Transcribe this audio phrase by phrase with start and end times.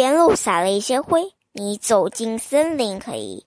[0.00, 1.34] 沿路撒了一些灰。
[1.52, 3.44] 你走进森林，可以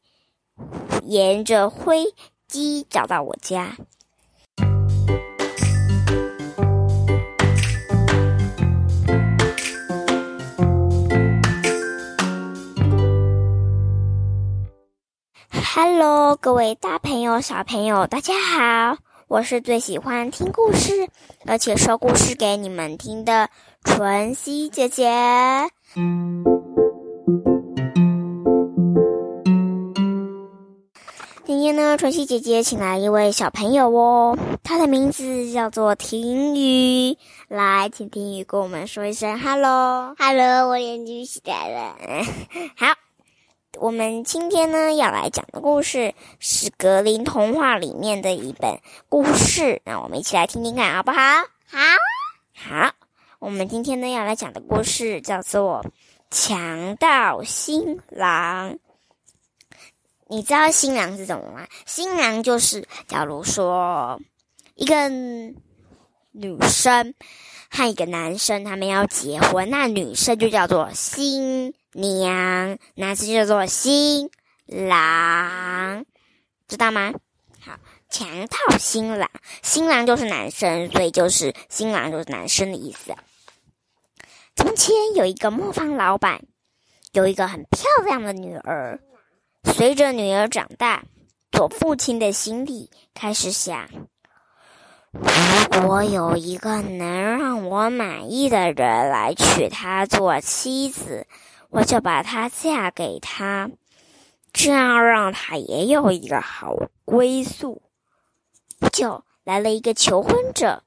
[1.02, 2.14] 沿着灰
[2.48, 3.76] 迹找到我家。
[15.74, 18.98] Hello，各位大朋友、小朋友，大家好！
[19.34, 21.10] 我是最喜欢听故事，
[21.48, 23.50] 而且说故事给你们听的
[23.84, 25.12] 纯熙姐姐。
[31.44, 37.18] 今天呢，纯熙姐姐请来一位小朋友哦，他的名字叫做婷雨。
[37.48, 41.96] 来，请婷雨跟我们说一声 “hello”，“hello”，我眼睛起来了。
[42.78, 42.86] 好。
[43.80, 51.18] 我们今天呢要来讲的故事是格林童话里面的一本故事，那我们一起来听听看，好不好？
[51.66, 51.80] 好，
[52.54, 52.94] 好。
[53.40, 55.84] 我们今天呢要来讲的故事叫做
[56.30, 58.74] 《强盗新郎》。
[60.28, 61.68] 你知道新郎是什么吗？
[61.86, 64.22] 新郎就是，假如说
[64.76, 67.14] 一个女生
[67.70, 71.74] 和一个男生他们要结婚，那女生就叫做新。
[71.94, 74.30] 娘，男生叫做新
[74.66, 76.06] 郎，
[76.68, 77.14] 知道吗？
[77.62, 77.78] 好，
[78.10, 79.30] 强盗新郎，
[79.62, 83.14] 新郎就是男生，所以就是新郎就是男生的意思。
[84.56, 86.42] 从前有一个磨坊老板，
[87.12, 89.00] 有一个很漂亮的女儿。
[89.64, 91.04] 随着女儿长大，
[91.52, 93.88] 做父亲的心里开始想：
[95.12, 101.28] 如果有一个能让我满意的人来娶她做妻子。
[101.74, 103.72] 我就把她嫁给他，
[104.54, 107.82] 这样让她也有一个好归宿。
[108.80, 110.84] 不久来了一个求婚者，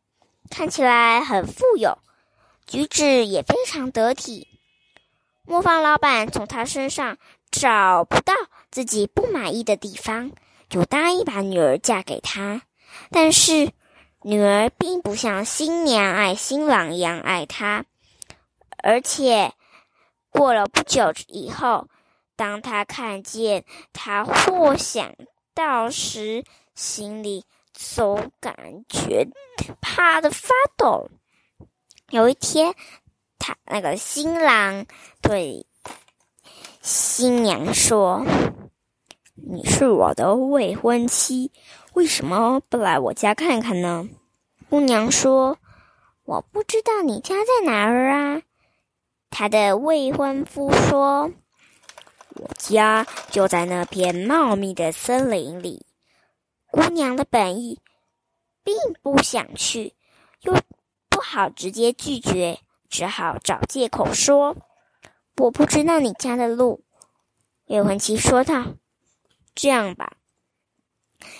[0.48, 1.98] 看起来很富有，
[2.68, 4.46] 举止也非常得体。
[5.44, 7.18] 磨坊老板从他身上
[7.50, 8.32] 找不到
[8.70, 10.30] 自己不满意的地方，
[10.68, 12.62] 就答应把女儿嫁给他。
[13.10, 13.72] 但是
[14.22, 17.84] 女儿并不像新娘爱新郎一样爱他，
[18.84, 19.52] 而且。
[20.36, 21.88] 过了不久以后，
[22.36, 23.64] 当他看见
[23.94, 25.14] 他或想
[25.54, 29.26] 到时，心里总感觉
[29.80, 31.08] 怕的发抖。
[32.10, 32.74] 有一天，
[33.38, 34.84] 他那个新郎
[35.22, 35.64] 对
[36.82, 38.22] 新娘说
[39.34, 41.50] ：“你是我的未婚妻，
[41.94, 44.06] 为什么不来我家看看呢？”
[44.68, 45.56] 姑娘说
[46.24, 48.42] ：“我不知道你家在哪儿啊。”
[49.38, 51.30] 他的未婚夫说
[52.36, 55.84] ：“我家就在那片茂密的森林里。”
[56.72, 57.78] 姑娘的本意
[58.64, 59.92] 并不想去，
[60.40, 60.54] 又
[61.10, 64.56] 不好直接拒绝，只好找借口说
[65.36, 66.82] ：“我不知道你家的路。”
[67.68, 68.64] 未婚妻说道
[69.54, 70.16] ：“这样吧，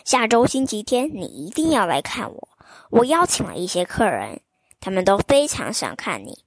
[0.05, 2.49] 下周星期天你一定要来看我。
[2.91, 4.43] 我邀请了一些客人，
[4.81, 6.45] 他们都非常想看你。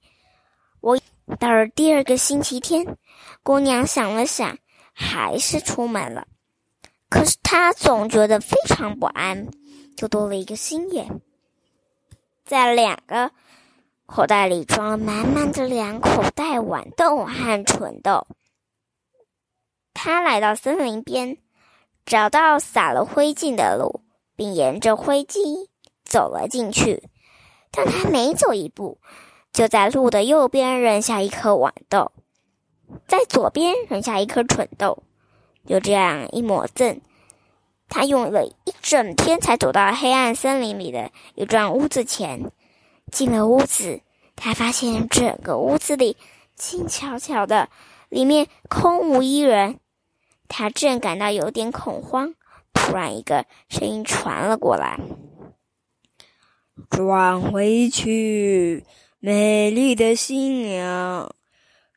[0.80, 0.96] 我。”
[1.38, 2.96] 到了第二个星期天，
[3.42, 4.58] 姑娘想了想，
[4.92, 6.26] 还是出门了。
[7.08, 9.48] 可是她总觉得非常不安，
[9.96, 11.20] 就多了一个心眼，
[12.44, 13.30] 在两个
[14.06, 18.26] 口袋里装了满满的两口袋豌豆和蠢豆。
[19.94, 21.38] 她来到森林边，
[22.06, 24.02] 找到撒了灰烬的路，
[24.36, 25.68] 并沿着灰烬
[26.04, 27.02] 走了进去。
[27.70, 29.00] 但她每走一步，
[29.52, 32.12] 就在路的右边扔下一颗豌豆，
[33.06, 35.02] 在左边扔下一颗蠢豆，
[35.66, 37.00] 就这样一抹赠，
[37.88, 42.52] 他用了一整天才走到黑暗森林里的一幢屋子前。
[43.10, 44.02] 进了屋子，
[44.36, 46.16] 他发现整个屋子里
[46.54, 47.68] 静悄悄的，
[48.08, 49.80] 里面空无一人。
[50.46, 52.34] 他正感到有点恐慌，
[52.72, 55.00] 突然一个声音传了过来
[56.88, 58.84] ：“转回去。”
[59.22, 61.34] 美丽的新娘，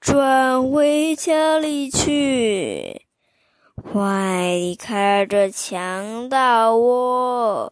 [0.01, 3.05] 转回家里去！
[3.81, 7.71] 快离开这强盗窝！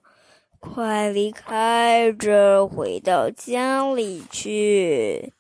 [0.62, 5.34] 快离开这，回到家里去！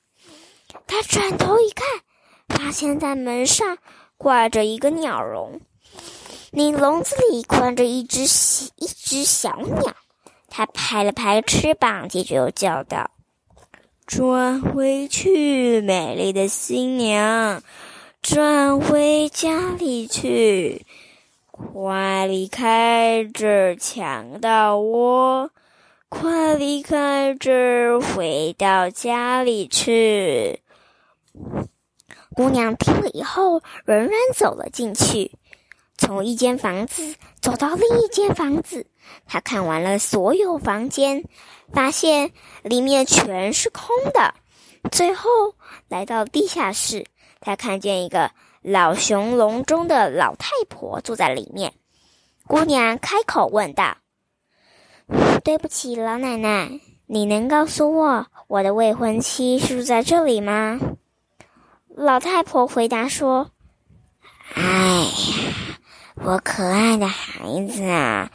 [0.86, 1.88] 他转头一看，
[2.50, 3.78] 发现在门上
[4.18, 5.62] 挂着一个鸟笼，
[6.52, 8.24] 那笼子里关着一只
[8.76, 9.96] 一只小鸟。
[10.50, 13.12] 他拍了拍翅膀，接着又叫道。
[14.06, 17.64] 转回去，美丽的新娘，
[18.22, 20.86] 转回家里去，
[21.52, 25.52] 快离开这强盗窝，
[26.10, 30.60] 快离开这，回到家里去。
[32.36, 35.32] 姑娘听了以后，仍然走了进去，
[35.98, 38.88] 从一间房子走到另一间房子。
[39.26, 41.24] 她看完了所有房间，
[41.74, 42.32] 发现
[42.64, 44.34] 里面全是空的。
[44.92, 45.30] 最后
[45.88, 47.06] 来到地下室，
[47.40, 48.32] 她看见一个
[48.62, 51.74] 老熊笼中的老太婆坐在里面。
[52.48, 53.98] 姑娘开口问道
[55.44, 60.80] ：“对不起，老奶奶，你能告诉我我的未婚妻是住在这里吗？”
[61.96, 63.52] 老太婆回答说
[64.56, 65.80] ：“哎呀，
[66.16, 68.32] 我可爱的孩子啊，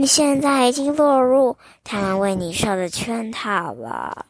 [0.00, 4.26] 你现在已经落入他们为你设的圈套了。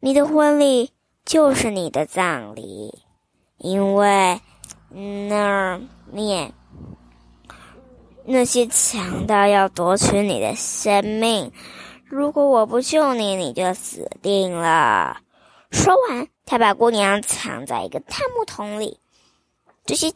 [0.00, 0.90] 你的婚礼
[1.24, 3.02] 就是你的葬礼，
[3.56, 4.38] 因为
[4.90, 5.80] 那
[6.10, 6.52] 面
[8.26, 11.50] 那些强盗要夺取你的生命。
[12.04, 15.22] 如果我不救你，你就死定了。”
[15.72, 19.00] 说完，他把姑娘藏在一个炭木桶里，
[19.86, 20.12] 这些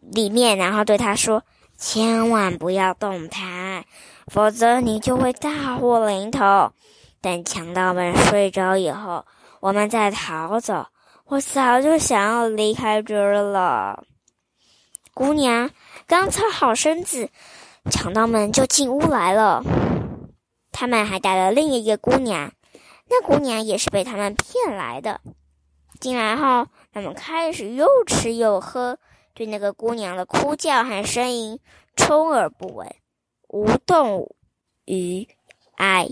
[0.00, 1.44] 里面，然后对他说
[1.78, 3.84] ：“千万不要动弹，
[4.26, 6.72] 否则你就会大祸临头。
[7.20, 9.24] 等强盗们睡着以后，
[9.60, 10.86] 我们再逃走。
[11.26, 14.02] 我早就想要离开这儿了。”
[15.14, 15.70] 姑娘
[16.06, 17.30] 刚擦好身子，
[17.90, 19.62] 强盗们就进屋来了。
[20.72, 22.52] 他们还带了另一个姑娘。
[23.08, 25.20] 那姑娘也是被他们骗来的。
[26.00, 28.98] 进来后，他们开始又吃又喝，
[29.38, 31.60] 对那个姑娘的哭叫和呻吟
[31.94, 32.92] 充耳不闻，
[33.46, 34.34] 无动
[34.84, 35.28] 于
[35.76, 36.08] 哀，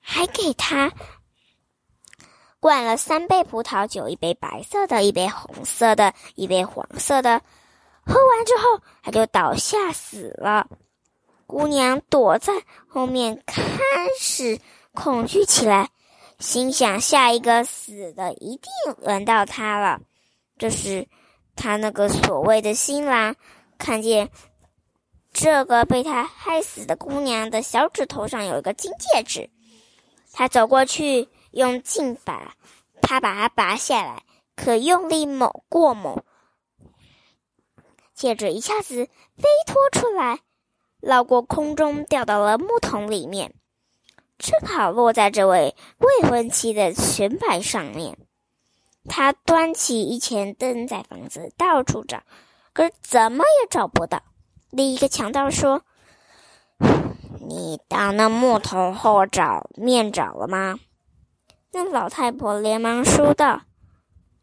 [0.00, 0.92] 还给她
[2.58, 7.40] 灌了三杯葡萄酒，一杯白色的，一杯红色的，一杯黄色的。
[8.04, 10.68] 喝完之后，他就倒下死了。
[11.46, 12.52] 姑娘躲在
[12.88, 13.62] 后面，开
[14.18, 14.58] 始。
[14.90, 15.90] 恐惧起来，
[16.40, 18.72] 心想：下一个死的一定
[19.04, 20.00] 轮到他了。
[20.58, 21.06] 这时，
[21.54, 23.36] 他那个所谓的新郎
[23.78, 24.30] 看见
[25.32, 29.50] 这个被他害死的姑娘的小指头上有一个金戒指，
[30.32, 32.54] 他走过去，用劲把
[33.00, 34.22] 他把它拔下来，
[34.56, 36.22] 可用力猛过猛，
[38.14, 39.06] 戒指一下子
[39.36, 40.40] 飞脱出来，
[41.00, 43.54] 绕过空中，掉到了木桶里面。
[44.38, 48.18] 正好落在这位未婚妻的裙摆上面。
[49.08, 52.22] 他端起一钱灯，在房子到处找，
[52.72, 54.22] 可是怎么也找不到。
[54.70, 55.82] 另一个强盗说
[57.46, 60.78] ：“你到那木头后找面找了吗？”
[61.72, 63.62] 那老太婆连忙说道：“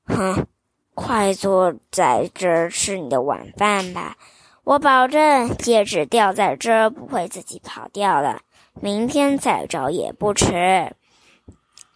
[0.06, 0.48] 哼，
[0.94, 4.18] 快坐在这儿吃你的晚饭吧。
[4.64, 8.42] 我保证戒指掉在这儿不会自己跑掉的。”
[8.82, 10.96] 明天再找也不迟。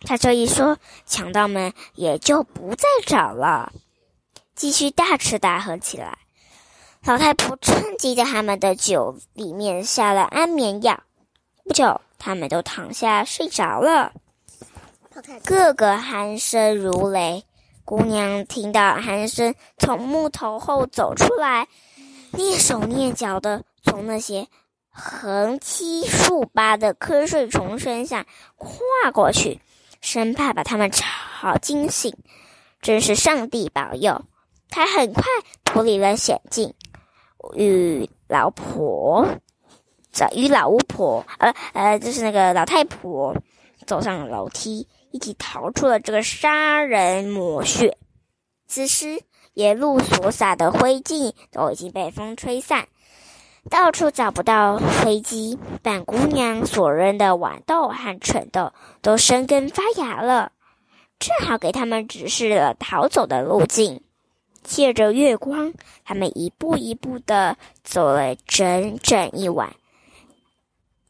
[0.06, 3.72] 他这一说，强盗们也就不再找了，
[4.56, 6.18] 继续大吃大喝起来。
[7.06, 11.04] 老太婆趁机在他们的酒里面下了安眠药，
[11.64, 14.14] 不久，他们都躺下睡着了，
[15.44, 17.44] 个个鼾声如雷。
[17.86, 21.68] 姑娘听到鼾声从木头后走出来，
[22.32, 24.48] 蹑手蹑脚的从那些。
[24.96, 28.78] 横七竖八的瞌睡虫身上跨
[29.12, 29.60] 过去，
[30.04, 32.14] 生怕把他们吵惊醒。
[32.82, 34.26] 真是上帝保佑！
[34.70, 35.24] 他很快
[35.64, 36.74] 脱离了险境，
[37.56, 39.26] 与老婆、
[40.36, 43.34] 与老巫婆，呃呃，就是那个老太婆，
[43.88, 47.98] 走上了楼梯，一起逃出了这个杀人魔穴。
[48.68, 49.22] 此时，
[49.54, 52.90] 沿路所撒的灰烬都已经被风吹散。
[53.70, 60.52] 到处找不到飞机，但姑娘所扔的豌豆和蠢豆都生根发芽了，
[61.18, 64.02] 正好给他们指示了逃走的路径。
[64.64, 65.74] 借着月光，
[66.06, 69.76] 他们一步一步的走了整整一晚，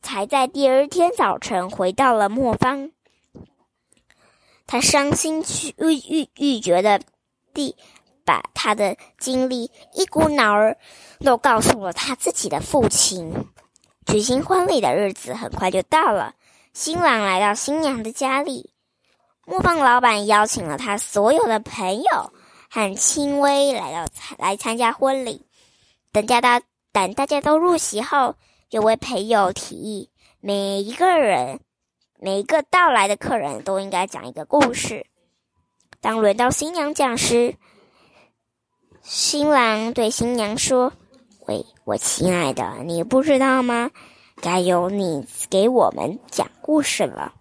[0.02, 2.92] 才在第二天早晨回到了磨坊。
[4.66, 5.44] 他伤心
[5.78, 7.00] 欲欲欲绝的
[7.54, 7.76] 地。
[8.26, 10.78] 把他的经历一股脑儿
[11.20, 13.34] 都告诉了他自己的父亲。
[14.06, 16.36] 举行婚礼的日子很快就到了，
[16.74, 18.72] 新郎来到新娘的家里，
[19.46, 22.34] 木棒老板邀请了他所有的朋友
[22.70, 25.46] 和轻微来到来参加婚礼。
[26.12, 26.42] 等大
[26.92, 28.36] 等大家都入席后，
[28.70, 31.60] 有位朋友提议，每一个人
[32.20, 35.06] 每一个到来的客人都应该讲一个故事。
[36.02, 37.56] 当轮到新娘讲时，
[39.04, 40.94] 新郎对新娘说
[41.46, 43.92] ：“喂，我亲爱的，你不知道吗？
[44.42, 47.34] 该由你给我们讲故事了。”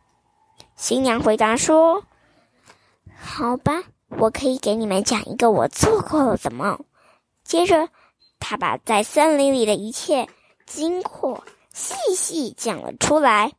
[0.75, 2.02] 新娘回答说
[3.16, 6.85] ：“好吧，我可以给你们讲一个我做过的梦。
[7.45, 7.88] 接着，
[8.40, 10.28] 她把在森林里的一切
[10.66, 13.52] 经过细细讲了出来。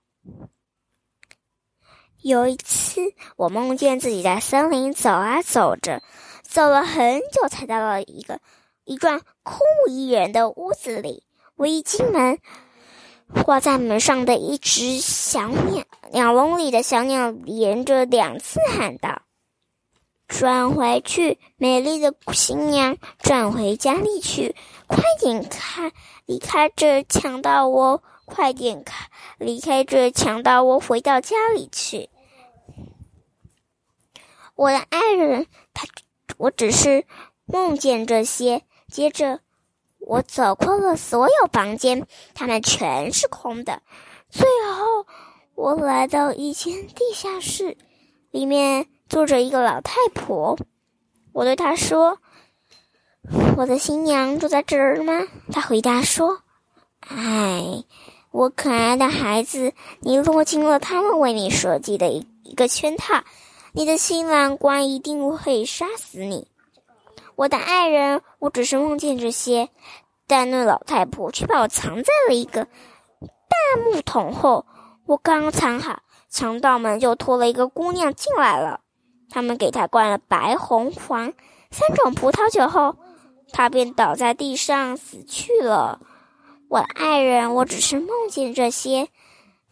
[2.22, 3.00] 有一次，
[3.38, 6.02] 我梦见自己在森林走啊走着，
[6.54, 8.40] 走了很久，才到了一个
[8.84, 9.58] 一幢空
[9.88, 11.24] 无一人的屋子里。
[11.56, 12.38] 我一进门，
[13.44, 19.24] 挂在门上的一只小鸟，鸟笼里的小鸟连着两次喊道
[20.30, 24.56] ：“转回去，美丽的新娘，转回家里去，
[24.86, 25.92] 快点开，
[26.28, 32.12] 离开这强盗窝，快点开，离开这强盗窝，回到家里去。”
[34.54, 35.88] 我的爱人，他，
[36.38, 37.06] 我只是
[37.46, 38.64] 梦见这些。
[38.90, 39.40] 接着，
[40.00, 43.82] 我走过了所有房间，它们全是空的。
[44.30, 45.08] 最后，
[45.56, 47.78] 我来到一间地下室，
[48.30, 50.58] 里面坐着一个老太婆。
[51.32, 52.20] 我对她说
[53.58, 56.42] ：“我的新娘住在这儿吗？”她回答说
[57.08, 57.84] ：“哎，
[58.30, 63.24] 我可爱的孩子，你落进了他们为你设计的一一个圈套。”
[63.76, 66.48] 你的新郎官一定会杀死你，
[67.36, 68.22] 我的爱人。
[68.38, 69.70] 我只是梦见这些，
[70.28, 74.68] 但那老太婆却把我藏在了一个大木桶后。
[75.08, 78.82] 我刚藏好，强盗们就拖了一个姑娘进来了。
[79.32, 81.34] 他们给她灌了白、红、黄
[81.72, 82.96] 三种葡萄酒后，
[83.52, 86.00] 她便倒在地上死去了。
[86.70, 89.10] 我的爱人，我只是梦见这些。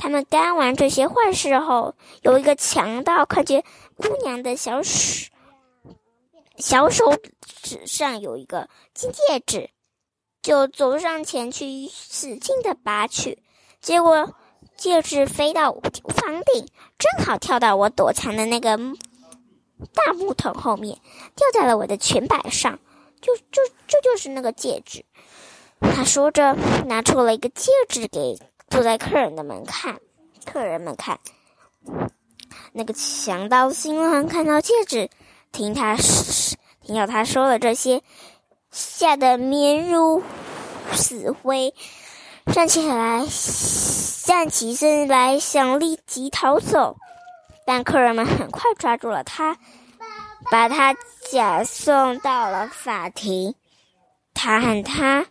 [0.01, 1.93] 他们干完这些坏事后，
[2.23, 3.63] 有一个强盗看见
[3.95, 5.27] 姑娘的小手
[6.57, 7.15] 小手
[7.61, 9.69] 指上有一个金戒指，
[10.41, 13.43] 就走上前去使劲的拔取，
[13.79, 14.33] 结果
[14.75, 16.67] 戒指飞到房顶，
[16.97, 18.75] 正好跳到我躲藏的那个
[19.93, 20.97] 大木桶后面，
[21.35, 22.79] 掉在了我的裙摆上。
[23.21, 25.05] 就就这就是那个戒指。
[25.79, 26.55] 他说着，
[26.87, 28.39] 拿出了一个戒指给。
[28.71, 29.99] 坐在客人的门看，
[30.45, 31.19] 客人们看，
[32.71, 35.09] 那个强盗新郎看到戒指，
[35.51, 35.97] 听他
[36.81, 38.01] 听到他说了这些，
[38.71, 40.23] 吓得面如
[40.93, 41.75] 死灰，
[42.53, 43.27] 站起来，
[44.23, 46.95] 站起身来想立即逃走，
[47.67, 49.57] 但客人们很快抓住了他，
[50.49, 50.95] 把他
[51.29, 53.53] 假送到了法庭。
[54.33, 55.25] 他和他。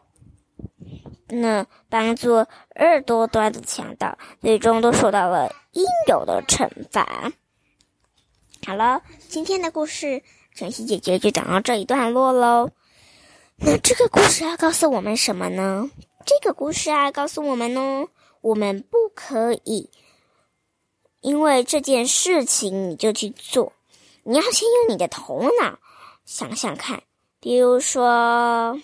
[1.31, 2.45] 那帮助
[2.75, 7.33] 二多端的强盗，最终都受到了应有的惩罚。
[8.67, 10.23] 好了，今天的故事，
[10.55, 12.71] 晨曦姐姐就讲到这一段落喽。
[13.57, 15.91] 那这个故事要告诉我们什么呢？
[16.27, 18.07] 这个故事啊，告诉我们呢，
[18.41, 19.89] 我们不可以
[21.21, 23.73] 因为这件事情你就去做，
[24.25, 25.79] 你要先用你的头脑
[26.25, 27.03] 想想看，
[27.39, 28.81] 比如说。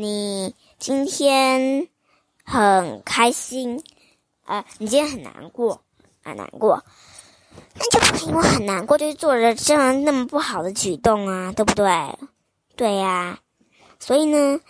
[0.00, 1.88] 你今天
[2.44, 3.82] 很开心，
[4.44, 5.82] 啊，你今天很难过，
[6.22, 6.84] 啊，难过，
[7.74, 12.16] 那就不可以因为很难过就做着这样那么不好的举动啊，对不对？
[12.76, 13.40] 对呀，
[13.98, 14.60] 所以呢，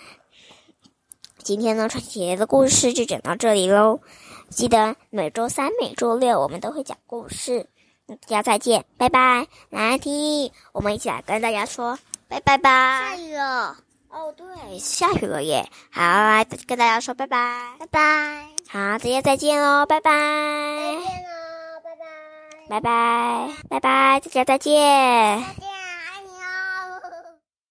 [1.43, 4.01] 今天呢，传奇的故事就讲到这里喽。
[4.49, 7.67] 记得每周三、每周六我们都会讲故事，
[8.07, 13.11] 大家再见，拜拜，来听，我们一起来跟大家说拜拜吧。
[13.11, 13.77] 下雨了。
[14.11, 15.69] 哦，对，下雨了耶！
[15.91, 18.47] 好，来跟大家说拜拜，拜拜。
[18.71, 20.11] 好，大家再见喽，拜拜。
[20.11, 22.81] 再见喽，拜拜。
[22.81, 25.41] 拜拜，拜拜，大家再见。
[25.41, 25.78] 再见。